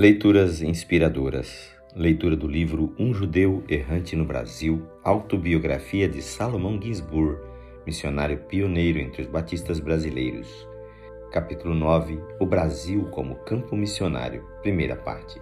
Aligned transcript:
Leituras 0.00 0.62
inspiradoras. 0.62 1.70
Leitura 1.94 2.34
do 2.34 2.46
livro 2.46 2.94
Um 2.98 3.12
Judeu 3.12 3.62
Errante 3.68 4.16
no 4.16 4.24
Brasil, 4.24 4.82
autobiografia 5.04 6.08
de 6.08 6.22
Salomão 6.22 6.80
Ginsburg, 6.80 7.38
missionário 7.84 8.38
pioneiro 8.44 8.98
entre 8.98 9.20
os 9.20 9.28
batistas 9.28 9.78
brasileiros. 9.78 10.66
Capítulo 11.30 11.74
9 11.74 12.18
O 12.40 12.46
Brasil 12.46 13.08
como 13.10 13.44
campo 13.44 13.76
missionário, 13.76 14.42
primeira 14.62 14.96
parte. 14.96 15.38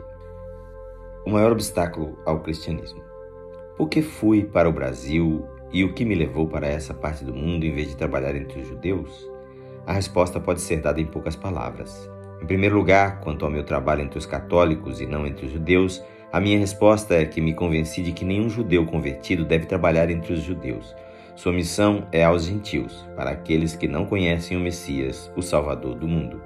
O 1.24 1.30
maior 1.30 1.52
obstáculo 1.52 2.18
ao 2.26 2.40
cristianismo. 2.40 3.00
Por 3.76 3.88
que 3.88 4.02
fui 4.02 4.42
para 4.42 4.68
o 4.68 4.72
Brasil 4.72 5.46
e 5.72 5.84
o 5.84 5.94
que 5.94 6.04
me 6.04 6.16
levou 6.16 6.48
para 6.48 6.66
essa 6.66 6.92
parte 6.92 7.24
do 7.24 7.32
mundo 7.32 7.64
em 7.64 7.72
vez 7.72 7.90
de 7.90 7.96
trabalhar 7.96 8.34
entre 8.34 8.60
os 8.60 8.66
judeus? 8.66 9.24
A 9.86 9.92
resposta 9.92 10.40
pode 10.40 10.60
ser 10.60 10.80
dada 10.80 11.00
em 11.00 11.06
poucas 11.06 11.36
palavras. 11.36 12.17
Em 12.40 12.46
primeiro 12.46 12.76
lugar, 12.76 13.20
quanto 13.20 13.44
ao 13.44 13.50
meu 13.50 13.64
trabalho 13.64 14.02
entre 14.02 14.18
os 14.18 14.26
católicos 14.26 15.00
e 15.00 15.06
não 15.06 15.26
entre 15.26 15.46
os 15.46 15.52
judeus, 15.52 16.02
a 16.32 16.40
minha 16.40 16.58
resposta 16.58 17.14
é 17.14 17.24
que 17.24 17.40
me 17.40 17.54
convenci 17.54 18.02
de 18.02 18.12
que 18.12 18.24
nenhum 18.24 18.48
judeu 18.48 18.84
convertido 18.84 19.44
deve 19.44 19.66
trabalhar 19.66 20.10
entre 20.10 20.34
os 20.34 20.42
judeus. 20.42 20.94
Sua 21.34 21.52
missão 21.52 22.06
é 22.12 22.24
aos 22.24 22.44
gentios, 22.44 23.08
para 23.16 23.30
aqueles 23.30 23.74
que 23.74 23.88
não 23.88 24.04
conhecem 24.04 24.56
o 24.56 24.60
Messias, 24.60 25.30
o 25.36 25.42
Salvador 25.42 25.94
do 25.94 26.06
mundo. 26.06 26.42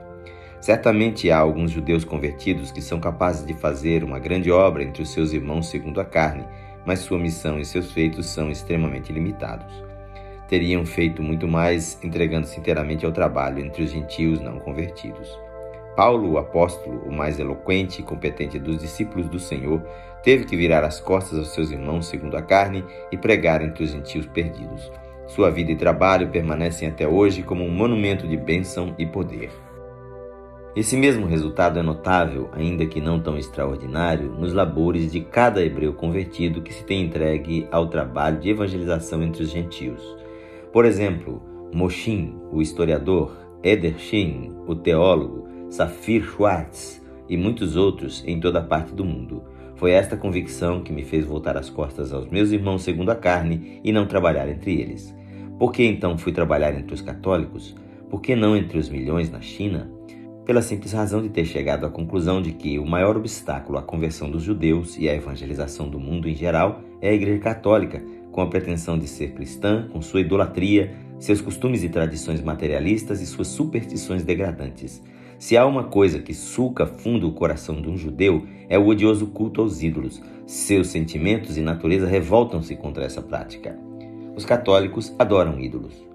Certamente 0.60 1.30
há 1.30 1.38
alguns 1.38 1.72
judeus 1.72 2.04
convertidos 2.04 2.70
que 2.70 2.80
são 2.80 3.00
capazes 3.00 3.44
de 3.44 3.54
fazer 3.54 4.04
uma 4.04 4.18
grande 4.20 4.50
obra 4.50 4.84
entre 4.84 5.02
os 5.02 5.10
seus 5.10 5.32
irmãos 5.32 5.68
segundo 5.68 6.00
a 6.00 6.04
carne, 6.04 6.44
mas 6.86 7.00
sua 7.00 7.18
missão 7.18 7.58
e 7.58 7.64
seus 7.64 7.90
feitos 7.90 8.26
são 8.26 8.50
extremamente 8.50 9.12
limitados. 9.12 9.72
Teriam 10.48 10.86
feito 10.86 11.22
muito 11.22 11.48
mais 11.48 11.98
entregando-se 12.04 12.60
inteiramente 12.60 13.04
ao 13.04 13.10
trabalho 13.10 13.58
entre 13.58 13.82
os 13.82 13.90
gentios 13.90 14.40
não 14.40 14.60
convertidos. 14.60 15.28
Paulo, 15.96 16.32
o 16.32 16.38
apóstolo, 16.38 17.02
o 17.06 17.12
mais 17.12 17.38
eloquente 17.38 18.00
e 18.00 18.04
competente 18.04 18.58
dos 18.58 18.78
discípulos 18.78 19.28
do 19.28 19.38
Senhor, 19.38 19.82
teve 20.22 20.44
que 20.44 20.56
virar 20.56 20.84
as 20.84 21.00
costas 21.00 21.38
aos 21.38 21.52
seus 21.52 21.70
irmãos 21.70 22.06
segundo 22.06 22.36
a 22.36 22.42
carne 22.42 22.84
e 23.10 23.16
pregar 23.16 23.62
entre 23.62 23.84
os 23.84 23.90
gentios 23.90 24.26
perdidos. 24.26 24.90
Sua 25.26 25.50
vida 25.50 25.70
e 25.70 25.76
trabalho 25.76 26.28
permanecem 26.28 26.88
até 26.88 27.06
hoje 27.06 27.42
como 27.42 27.64
um 27.64 27.70
monumento 27.70 28.26
de 28.26 28.36
bênção 28.36 28.94
e 28.98 29.06
poder. 29.06 29.50
Esse 30.74 30.96
mesmo 30.96 31.26
resultado 31.26 31.78
é 31.78 31.82
notável, 31.82 32.48
ainda 32.52 32.86
que 32.86 32.98
não 32.98 33.20
tão 33.20 33.36
extraordinário, 33.36 34.30
nos 34.30 34.54
labores 34.54 35.12
de 35.12 35.20
cada 35.20 35.62
hebreu 35.62 35.92
convertido 35.92 36.62
que 36.62 36.72
se 36.72 36.82
tem 36.82 37.02
entregue 37.02 37.68
ao 37.70 37.88
trabalho 37.88 38.40
de 38.40 38.48
evangelização 38.48 39.22
entre 39.22 39.42
os 39.42 39.50
gentios. 39.50 40.02
Por 40.72 40.86
exemplo, 40.86 41.42
Moshin, 41.74 42.40
o 42.50 42.62
historiador, 42.62 43.36
Eder 43.62 43.98
Shin, 43.98 44.50
o 44.66 44.74
teólogo, 44.74 45.51
Safir 45.72 46.22
Schwartz 46.22 47.02
e 47.26 47.34
muitos 47.34 47.76
outros 47.76 48.22
em 48.26 48.38
toda 48.38 48.60
parte 48.60 48.92
do 48.92 49.06
mundo. 49.06 49.42
Foi 49.76 49.92
esta 49.92 50.18
convicção 50.18 50.82
que 50.82 50.92
me 50.92 51.02
fez 51.02 51.24
voltar 51.24 51.56
as 51.56 51.70
costas 51.70 52.12
aos 52.12 52.28
meus 52.28 52.52
irmãos 52.52 52.82
segundo 52.82 53.10
a 53.10 53.16
carne 53.16 53.80
e 53.82 53.90
não 53.90 54.04
trabalhar 54.04 54.46
entre 54.50 54.78
eles. 54.78 55.16
Por 55.58 55.72
que 55.72 55.82
então 55.82 56.18
fui 56.18 56.30
trabalhar 56.30 56.74
entre 56.74 56.92
os 56.92 57.00
católicos? 57.00 57.74
Por 58.10 58.20
que 58.20 58.36
não 58.36 58.54
entre 58.54 58.76
os 58.76 58.90
milhões 58.90 59.30
na 59.30 59.40
China? 59.40 59.90
Pela 60.44 60.60
simples 60.60 60.92
razão 60.92 61.22
de 61.22 61.30
ter 61.30 61.46
chegado 61.46 61.86
à 61.86 61.88
conclusão 61.88 62.42
de 62.42 62.52
que 62.52 62.78
o 62.78 62.84
maior 62.84 63.16
obstáculo 63.16 63.78
à 63.78 63.82
conversão 63.82 64.30
dos 64.30 64.42
judeus 64.42 64.98
e 64.98 65.08
à 65.08 65.14
evangelização 65.14 65.88
do 65.88 65.98
mundo 65.98 66.28
em 66.28 66.34
geral 66.34 66.82
é 67.00 67.08
a 67.08 67.14
Igreja 67.14 67.40
Católica, 67.40 68.04
com 68.30 68.42
a 68.42 68.46
pretensão 68.46 68.98
de 68.98 69.08
ser 69.08 69.32
cristã, 69.32 69.88
com 69.90 70.02
sua 70.02 70.20
idolatria, 70.20 70.92
seus 71.18 71.40
costumes 71.40 71.82
e 71.82 71.88
tradições 71.88 72.42
materialistas 72.42 73.22
e 73.22 73.26
suas 73.26 73.48
superstições 73.48 74.22
degradantes. 74.22 75.02
Se 75.42 75.56
há 75.56 75.66
uma 75.66 75.82
coisa 75.82 76.20
que 76.20 76.32
suca 76.32 76.86
fundo 76.86 77.26
o 77.26 77.32
coração 77.32 77.82
de 77.82 77.90
um 77.90 77.96
judeu, 77.96 78.46
é 78.68 78.78
o 78.78 78.86
odioso 78.86 79.26
culto 79.26 79.60
aos 79.60 79.82
ídolos. 79.82 80.22
Seus 80.46 80.86
sentimentos 80.86 81.58
e 81.58 81.60
natureza 81.60 82.06
revoltam-se 82.06 82.76
contra 82.76 83.04
essa 83.04 83.20
prática. 83.20 83.76
Os 84.36 84.44
católicos 84.44 85.12
adoram 85.18 85.58
ídolos. 85.58 86.06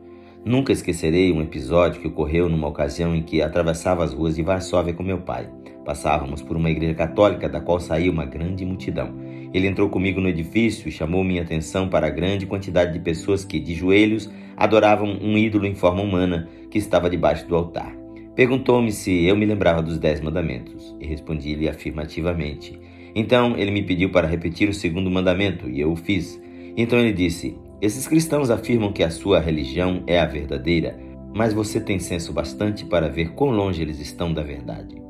Nunca 0.46 0.72
esquecerei 0.72 1.34
um 1.34 1.42
episódio 1.42 2.00
que 2.00 2.08
ocorreu 2.08 2.48
numa 2.48 2.70
ocasião 2.70 3.14
em 3.14 3.22
que 3.22 3.42
atravessava 3.42 4.02
as 4.02 4.14
ruas 4.14 4.38
de 4.38 4.44
Varsóvia 4.44 4.94
com 4.94 5.04
meu 5.04 5.18
pai. 5.18 5.50
Passávamos 5.84 6.42
por 6.42 6.56
uma 6.56 6.70
igreja 6.70 6.94
católica 6.94 7.50
da 7.50 7.60
qual 7.60 7.82
saía 7.82 8.10
uma 8.10 8.26
grande 8.26 8.66
multidão. 8.66 9.14
Ele 9.54 9.68
entrou 9.68 9.90
comigo 9.90 10.22
no 10.22 10.30
edifício 10.30 10.88
e 10.88 10.92
chamou 10.92 11.22
minha 11.26 11.42
atenção 11.42 11.90
para 11.90 12.08
a 12.08 12.12
grande 12.12 12.46
quantidade 12.46 12.94
de 12.94 13.00
pessoas 13.00 13.44
que, 13.44 13.60
de 13.60 13.76
joelhos, 13.76 14.32
adoravam 14.56 15.20
um 15.22 15.38
ídolo 15.38 15.66
em 15.66 15.76
forma 15.76 16.02
humana 16.02 16.48
que 16.72 16.78
estava 16.78 17.10
debaixo 17.10 17.46
do 17.46 17.58
altar. 17.58 18.07
Perguntou-me 18.38 18.92
se 18.92 19.26
eu 19.26 19.36
me 19.36 19.48
lembrava 19.48 19.82
dos 19.82 19.98
Dez 19.98 20.22
Mandamentos 20.22 20.96
e 21.02 21.08
respondi-lhe 21.08 21.68
afirmativamente. 21.68 22.80
Então 23.16 23.58
ele 23.58 23.72
me 23.72 23.82
pediu 23.82 24.12
para 24.12 24.28
repetir 24.28 24.70
o 24.70 24.74
segundo 24.76 25.10
mandamento 25.10 25.68
e 25.68 25.82
eu 25.82 25.92
o 25.92 25.96
fiz. 25.96 26.40
Então 26.78 27.00
ele 27.00 27.12
disse: 27.12 27.58
Esses 27.82 28.08
cristãos 28.08 28.52
afirmam 28.52 28.94
que 28.94 29.02
a 29.02 29.10
sua 29.10 29.40
religião 29.40 30.04
é 30.06 30.20
a 30.20 30.26
verdadeira, 30.28 31.00
mas 31.34 31.52
você 31.52 31.82
tem 31.82 31.98
senso 31.98 32.32
bastante 32.32 32.86
para 32.86 33.10
ver 33.10 33.32
quão 33.32 33.50
longe 33.50 33.82
eles 33.82 34.00
estão 34.00 34.32
da 34.32 34.44
verdade. 34.44 35.02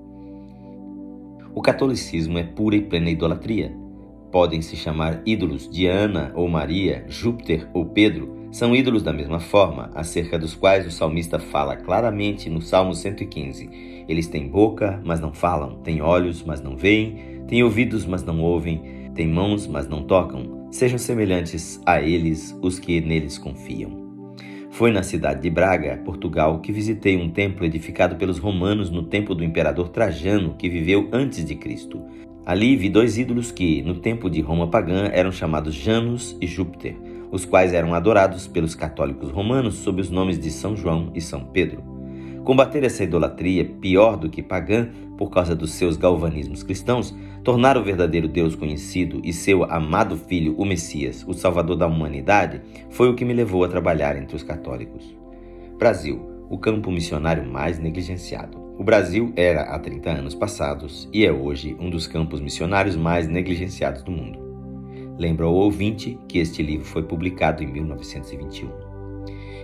O 1.54 1.62
catolicismo 1.62 2.38
é 2.38 2.44
pura 2.44 2.78
e 2.78 2.82
plena 2.82 3.10
idolatria. 3.10 3.76
Podem 4.32 4.62
se 4.62 4.78
chamar 4.78 5.22
ídolos 5.26 5.70
Diana 5.70 6.32
ou 6.34 6.48
Maria, 6.48 7.04
Júpiter 7.10 7.68
ou 7.74 7.88
Pedro, 7.88 8.37
são 8.52 8.76
ídolos 8.76 9.04
da 9.04 9.12
mesma 9.12 9.40
forma, 9.40 9.92
acerca 9.94 10.40
dos 10.40 10.56
quais 10.56 10.88
o 10.88 10.92
salmista 10.92 11.38
fala 11.38 11.76
claramente 11.76 12.50
no 12.50 12.62
Salmo 12.62 12.94
115. 12.94 14.06
Eles 14.08 14.28
têm 14.28 14.48
boca, 14.48 15.02
mas 15.04 15.20
não 15.20 15.34
falam, 15.34 15.78
têm 15.84 16.02
olhos, 16.02 16.44
mas 16.44 16.62
não 16.62 16.78
veem, 16.78 17.44
têm 17.48 17.62
ouvidos, 17.62 18.06
mas 18.06 18.24
não 18.24 18.40
ouvem, 18.42 19.12
têm 19.14 19.28
mãos, 19.28 19.68
mas 19.68 19.88
não 19.88 20.04
tocam. 20.04 20.68
Sejam 20.72 20.98
semelhantes 20.98 21.82
a 21.86 22.02
eles 22.02 22.58
os 22.62 22.80
que 22.80 23.02
neles 23.02 23.38
confiam. 23.38 24.08
Foi 24.72 24.92
na 24.92 25.04
cidade 25.04 25.42
de 25.42 25.50
Braga, 25.50 26.02
Portugal, 26.06 26.60
que 26.62 26.72
visitei 26.72 27.18
um 27.18 27.30
templo 27.30 27.66
edificado 27.66 28.16
pelos 28.16 28.38
romanos 28.38 28.90
no 28.90 29.04
tempo 29.04 29.36
do 29.36 29.44
imperador 29.44 29.90
Trajano, 29.90 30.56
que 30.56 30.70
viveu 30.70 31.10
antes 31.12 31.44
de 31.44 31.56
Cristo. 31.56 32.02
Ali 32.46 32.78
vi 32.78 32.88
dois 32.88 33.18
ídolos 33.18 33.52
que, 33.52 33.82
no 33.82 33.96
tempo 33.96 34.30
de 34.30 34.40
Roma 34.40 34.68
pagã, 34.70 35.10
eram 35.12 35.32
chamados 35.34 35.76
Janus 35.76 36.38
e 36.40 36.48
Júpiter 36.48 36.96
os 37.32 37.46
quais 37.46 37.74
eram 37.74 37.94
adorados 37.94 38.48
pelos 38.48 38.76
católicos 38.76 39.30
romanos 39.30 39.76
sob 39.76 40.02
os 40.02 40.10
nomes 40.10 40.40
de 40.40 40.50
São 40.50 40.76
João 40.76 41.12
e 41.14 41.22
São 41.22 41.46
Pedro. 41.46 41.84
Combater 42.44 42.84
essa 42.84 43.04
idolatria, 43.04 43.66
pior 43.66 44.16
do 44.16 44.30
que 44.30 44.42
pagã, 44.42 44.88
por 45.18 45.30
causa 45.30 45.54
dos 45.54 45.72
seus 45.72 45.98
galvanismos 45.98 46.64
cristãos, 46.64 47.14
tornar 47.44 47.78
o 47.78 47.84
verdadeiro 47.84 48.28
Deus 48.28 48.56
conhecido 48.56 49.20
e 49.24 49.34
seu 49.34 49.66
amado 49.66 50.16
Filho, 50.16 50.56
o 50.58 50.64
Messias, 50.64 51.26
o 51.28 51.34
Salvador 51.34 51.76
da 51.76 51.88
humanidade, 51.88 52.62
foi 52.90 53.10
o 53.10 53.16
que 53.16 53.26
me 53.26 53.34
levou 53.34 53.64
a 53.66 53.68
trabalhar 53.68 54.16
entre 54.16 54.36
os 54.36 54.44
católicos. 54.44 55.04
Brasil, 55.78 56.22
o 56.50 56.58
campo 56.58 56.90
missionário 56.90 57.46
mais 57.46 57.80
negligenciado. 57.80 58.58
O 58.78 58.84
Brasil 58.84 59.34
era, 59.36 59.64
há 59.64 59.80
30 59.80 60.10
anos 60.10 60.36
passados, 60.36 61.10
e 61.12 61.26
é 61.26 61.32
hoje 61.32 61.76
um 61.80 61.90
dos 61.90 62.08
campos 62.08 62.40
missionários 62.40 62.96
mais 62.96 63.28
negligenciados 63.28 64.04
do 64.04 64.12
mundo. 64.12 64.47
Lembra 65.18 65.46
ao 65.46 65.54
ouvinte 65.54 66.20
que 66.28 66.38
este 66.38 66.62
livro 66.62 66.86
foi 66.86 67.04
publicado 67.04 67.64
em 67.64 67.68
1921. 67.68 68.70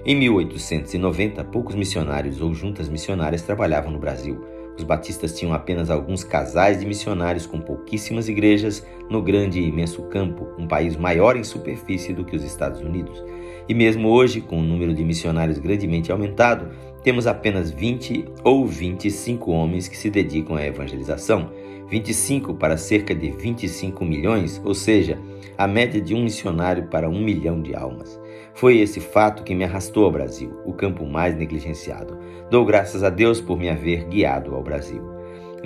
Em 0.06 0.16
1890, 0.16 1.44
poucos 1.46 1.76
missionários 1.76 2.42
ou 2.42 2.54
juntas 2.54 2.90
missionárias 2.90 3.44
trabalhavam 3.44 3.92
no 3.92 4.00
Brasil. 4.00 4.44
Os 4.76 4.84
batistas 4.84 5.38
tinham 5.38 5.54
apenas 5.54 5.92
alguns 5.92 6.24
casais 6.24 6.80
de 6.80 6.86
missionários 6.86 7.46
com 7.46 7.62
pouquíssimas 7.62 8.28
igrejas 8.28 8.86
no 9.10 9.22
grande 9.22 9.60
e 9.60 9.68
imenso 9.68 10.02
campo, 10.04 10.48
um 10.58 10.68
país 10.68 10.98
maior 10.98 11.38
em 11.38 11.44
superfície 11.44 12.12
do 12.14 12.26
que 12.26 12.36
os 12.36 12.44
Estados 12.44 12.82
Unidos. 12.82 13.24
E 13.70 13.74
mesmo 13.74 14.10
hoje, 14.10 14.42
com 14.42 14.60
o 14.60 14.64
número 14.64 14.94
de 14.94 15.04
missionários 15.06 15.60
grandemente 15.60 16.12
aumentado, 16.12 16.70
temos 17.04 17.28
apenas 17.28 17.70
20 17.70 18.26
ou 18.44 18.66
25 18.66 19.52
homens 19.52 19.88
que 19.88 19.96
se 19.96 20.10
dedicam 20.10 20.56
à 20.56 20.66
evangelização 20.66 21.52
25 21.90 22.56
para 22.56 22.78
cerca 22.78 23.14
de 23.14 23.32
25 23.32 24.04
milhões, 24.06 24.62
ou 24.64 24.74
seja, 24.74 25.18
a 25.58 25.68
média 25.68 26.02
de 26.02 26.14
um 26.14 26.24
missionário 26.24 26.88
para 26.88 27.10
um 27.10 27.24
milhão 27.24 27.62
de 27.62 27.76
almas. 27.76 28.20
Foi 28.54 28.80
esse 28.80 29.00
fato 29.00 29.44
que 29.44 29.56
me 29.56 29.64
arrastou 29.64 30.06
ao 30.06 30.12
Brasil, 30.12 30.60
o 30.66 30.74
campo 30.74 31.06
mais 31.06 31.36
negligenciado. 31.36 32.18
Dou 32.50 32.66
graças 32.66 33.04
a 33.04 33.10
Deus 33.10 33.42
por 33.42 33.58
me 33.58 33.70
haver 33.70 34.06
guiado 34.06 34.56
ao 34.56 34.64
Brasil. 34.64 35.14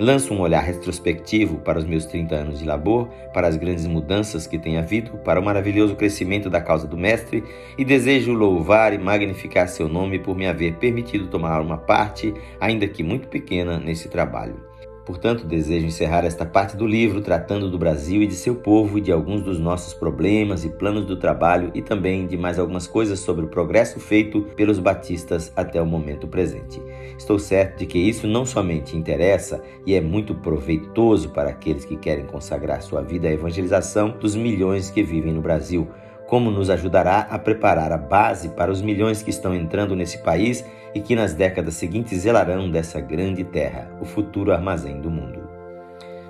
Lanço 0.00 0.32
um 0.32 0.40
olhar 0.40 0.60
retrospectivo 0.60 1.56
para 1.58 1.76
os 1.76 1.84
meus 1.84 2.06
30 2.06 2.32
anos 2.32 2.60
de 2.60 2.64
labor, 2.64 3.08
para 3.34 3.48
as 3.48 3.56
grandes 3.56 3.84
mudanças 3.84 4.46
que 4.46 4.56
tem 4.56 4.78
havido, 4.78 5.18
para 5.18 5.40
o 5.40 5.44
maravilhoso 5.44 5.96
crescimento 5.96 6.48
da 6.48 6.60
causa 6.60 6.86
do 6.86 6.96
Mestre 6.96 7.42
e 7.76 7.84
desejo 7.84 8.32
louvar 8.32 8.94
e 8.94 8.98
magnificar 8.98 9.68
seu 9.68 9.88
nome 9.88 10.20
por 10.20 10.36
me 10.36 10.46
haver 10.46 10.76
permitido 10.76 11.26
tomar 11.26 11.60
uma 11.60 11.76
parte, 11.76 12.32
ainda 12.60 12.86
que 12.86 13.02
muito 13.02 13.26
pequena, 13.26 13.76
nesse 13.80 14.08
trabalho. 14.08 14.68
Portanto, 15.08 15.46
desejo 15.46 15.86
encerrar 15.86 16.26
esta 16.26 16.44
parte 16.44 16.76
do 16.76 16.86
livro 16.86 17.22
tratando 17.22 17.70
do 17.70 17.78
Brasil 17.78 18.22
e 18.22 18.26
de 18.26 18.34
seu 18.34 18.54
povo 18.54 18.98
e 18.98 19.00
de 19.00 19.10
alguns 19.10 19.40
dos 19.40 19.58
nossos 19.58 19.94
problemas 19.94 20.66
e 20.66 20.68
planos 20.68 21.06
do 21.06 21.16
trabalho 21.16 21.70
e 21.74 21.80
também 21.80 22.26
de 22.26 22.36
mais 22.36 22.58
algumas 22.58 22.86
coisas 22.86 23.18
sobre 23.18 23.42
o 23.46 23.48
progresso 23.48 23.98
feito 23.98 24.42
pelos 24.54 24.78
batistas 24.78 25.50
até 25.56 25.80
o 25.80 25.86
momento 25.86 26.28
presente. 26.28 26.78
Estou 27.16 27.38
certo 27.38 27.78
de 27.78 27.86
que 27.86 27.98
isso 27.98 28.26
não 28.26 28.44
somente 28.44 28.98
interessa 28.98 29.62
e 29.86 29.94
é 29.94 30.00
muito 30.02 30.34
proveitoso 30.34 31.30
para 31.30 31.48
aqueles 31.48 31.86
que 31.86 31.96
querem 31.96 32.26
consagrar 32.26 32.82
sua 32.82 33.00
vida 33.00 33.28
à 33.28 33.32
evangelização 33.32 34.14
dos 34.20 34.36
milhões 34.36 34.90
que 34.90 35.02
vivem 35.02 35.32
no 35.32 35.40
Brasil, 35.40 35.88
como 36.28 36.50
nos 36.50 36.68
ajudará 36.68 37.26
a 37.30 37.38
preparar 37.38 37.90
a 37.90 37.96
base 37.96 38.50
para 38.50 38.70
os 38.70 38.82
milhões 38.82 39.22
que 39.22 39.30
estão 39.30 39.54
entrando 39.54 39.96
nesse 39.96 40.18
país 40.18 40.64
e 40.94 41.00
que 41.00 41.16
nas 41.16 41.32
décadas 41.34 41.74
seguintes 41.74 42.20
zelarão 42.20 42.70
dessa 42.70 43.00
grande 43.00 43.42
terra, 43.42 43.90
o 44.00 44.04
futuro 44.04 44.52
armazém 44.52 45.00
do 45.00 45.10
mundo. 45.10 45.48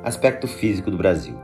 Aspecto 0.02 0.46
físico 0.46 0.90
do 0.90 0.96
Brasil. 0.96 1.36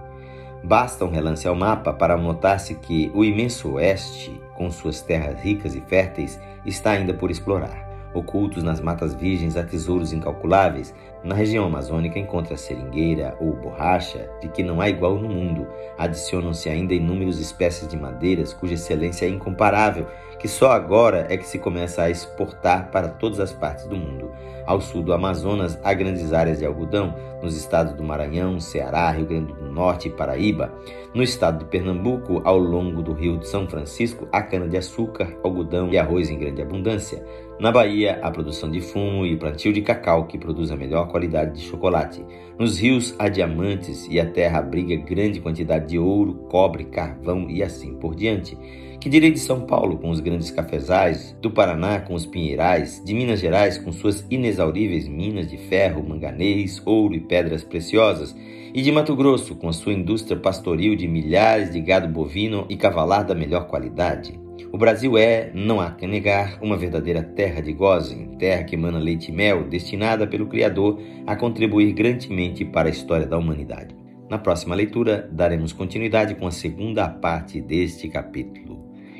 Basta 0.62 1.04
um 1.04 1.10
relance 1.10 1.46
ao 1.46 1.54
mapa 1.54 1.92
para 1.92 2.16
notar-se 2.16 2.76
que 2.76 3.10
o 3.12 3.24
imenso 3.24 3.72
oeste, 3.72 4.40
com 4.54 4.70
suas 4.70 5.02
terras 5.02 5.38
ricas 5.40 5.74
e 5.74 5.80
férteis, 5.80 6.40
está 6.64 6.92
ainda 6.92 7.12
por 7.12 7.30
explorar. 7.30 7.93
Ocultos 8.14 8.62
nas 8.62 8.80
matas 8.80 9.12
virgens 9.12 9.56
há 9.56 9.64
tesouros 9.64 10.12
incalculáveis. 10.12 10.94
Na 11.24 11.34
região 11.34 11.64
amazônica 11.64 12.16
encontra 12.16 12.56
seringueira 12.56 13.36
ou 13.40 13.52
borracha, 13.54 14.30
de 14.40 14.48
que 14.48 14.62
não 14.62 14.80
há 14.80 14.88
igual 14.88 15.16
no 15.16 15.28
mundo. 15.28 15.66
Adicionam-se 15.98 16.68
ainda 16.68 16.94
inúmeras 16.94 17.40
espécies 17.40 17.88
de 17.88 17.96
madeiras 17.96 18.54
cuja 18.54 18.74
excelência 18.74 19.26
é 19.26 19.28
incomparável, 19.28 20.06
que 20.44 20.48
só 20.48 20.72
agora 20.72 21.26
é 21.30 21.38
que 21.38 21.46
se 21.46 21.58
começa 21.58 22.02
a 22.02 22.10
exportar 22.10 22.90
para 22.90 23.08
todas 23.08 23.40
as 23.40 23.50
partes 23.50 23.86
do 23.86 23.96
mundo. 23.96 24.30
Ao 24.66 24.78
sul 24.78 25.02
do 25.02 25.14
Amazonas 25.14 25.80
há 25.82 25.94
grandes 25.94 26.34
áreas 26.34 26.58
de 26.58 26.66
algodão, 26.66 27.14
nos 27.42 27.56
estados 27.56 27.94
do 27.94 28.04
Maranhão, 28.04 28.60
Ceará, 28.60 29.10
Rio 29.10 29.24
Grande 29.24 29.54
do 29.54 29.72
Norte 29.72 30.08
e 30.08 30.10
Paraíba. 30.10 30.70
No 31.14 31.22
estado 31.22 31.60
de 31.60 31.64
Pernambuco, 31.64 32.42
ao 32.44 32.58
longo 32.58 33.00
do 33.00 33.14
rio 33.14 33.38
de 33.38 33.48
São 33.48 33.66
Francisco, 33.66 34.28
há 34.30 34.42
cana-de-açúcar, 34.42 35.34
algodão 35.42 35.88
e 35.88 35.96
arroz 35.96 36.28
em 36.28 36.38
grande 36.38 36.60
abundância. 36.60 37.24
Na 37.58 37.72
Bahia, 37.72 38.18
há 38.20 38.30
produção 38.30 38.70
de 38.70 38.82
fumo 38.82 39.24
e 39.24 39.38
plantio 39.38 39.72
de 39.72 39.80
cacau, 39.80 40.26
que 40.26 40.36
produz 40.36 40.70
a 40.70 40.76
melhor 40.76 41.08
qualidade 41.08 41.58
de 41.58 41.62
chocolate. 41.66 42.22
Nos 42.58 42.78
rios 42.78 43.14
há 43.18 43.30
diamantes 43.30 44.06
e 44.10 44.20
a 44.20 44.26
terra 44.26 44.58
abriga 44.58 44.94
grande 44.96 45.40
quantidade 45.40 45.86
de 45.86 45.98
ouro, 45.98 46.34
cobre, 46.50 46.84
carvão 46.84 47.48
e 47.48 47.62
assim 47.62 47.94
por 47.94 48.14
diante. 48.14 48.58
Que 49.04 49.10
direi 49.10 49.30
de 49.30 49.38
São 49.38 49.60
Paulo 49.60 49.98
com 49.98 50.08
os 50.08 50.18
grandes 50.18 50.33
cafezais, 50.50 51.36
do 51.40 51.50
Paraná 51.50 52.00
com 52.00 52.14
os 52.14 52.26
pinheirais, 52.26 53.02
de 53.04 53.14
Minas 53.14 53.40
Gerais 53.40 53.78
com 53.78 53.92
suas 53.92 54.26
inexauríveis 54.30 55.08
minas 55.08 55.48
de 55.48 55.56
ferro, 55.56 56.02
manganês, 56.06 56.82
ouro 56.84 57.14
e 57.14 57.20
pedras 57.20 57.62
preciosas, 57.62 58.34
e 58.74 58.82
de 58.82 58.90
Mato 58.90 59.14
Grosso 59.14 59.54
com 59.54 59.68
a 59.68 59.72
sua 59.72 59.92
indústria 59.92 60.36
pastoril 60.36 60.96
de 60.96 61.06
milhares 61.06 61.70
de 61.70 61.80
gado 61.80 62.08
bovino 62.08 62.66
e 62.68 62.76
cavalar 62.76 63.24
da 63.24 63.34
melhor 63.34 63.66
qualidade. 63.68 64.38
O 64.72 64.76
Brasil 64.76 65.16
é, 65.16 65.52
não 65.54 65.80
há 65.80 65.92
que 65.92 66.06
negar, 66.06 66.58
uma 66.60 66.76
verdadeira 66.76 67.22
terra 67.22 67.60
de 67.60 67.72
gozem, 67.72 68.36
terra 68.38 68.64
que 68.64 68.74
emana 68.74 68.98
leite 68.98 69.30
e 69.30 69.32
mel, 69.32 69.62
destinada 69.68 70.26
pelo 70.26 70.48
Criador 70.48 71.00
a 71.24 71.36
contribuir 71.36 71.92
grandemente 71.92 72.64
para 72.64 72.88
a 72.88 72.90
história 72.90 73.26
da 73.26 73.38
humanidade. 73.38 73.94
Na 74.28 74.38
próxima 74.38 74.74
leitura, 74.74 75.28
daremos 75.30 75.72
continuidade 75.72 76.34
com 76.34 76.46
a 76.46 76.50
segunda 76.50 77.08
parte 77.08 77.60
deste 77.60 78.08
capítulo. 78.08 78.73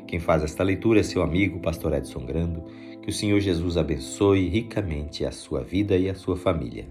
Quem 0.07 0.19
faz 0.19 0.43
esta 0.43 0.63
leitura 0.63 0.99
é 0.99 1.03
seu 1.03 1.21
amigo, 1.21 1.59
Pastor 1.59 1.93
Edson 1.93 2.25
Grando. 2.25 2.63
Que 3.01 3.09
o 3.09 3.13
Senhor 3.13 3.39
Jesus 3.39 3.77
abençoe 3.77 4.47
ricamente 4.47 5.25
a 5.25 5.31
sua 5.31 5.63
vida 5.63 5.97
e 5.97 6.09
a 6.09 6.15
sua 6.15 6.35
família. 6.35 6.87